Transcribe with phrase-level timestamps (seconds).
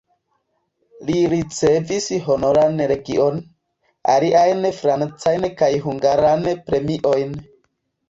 [1.09, 3.39] Li ricevis Honoran legion,
[4.17, 7.43] aliajn francajn kaj hungaran premiojn.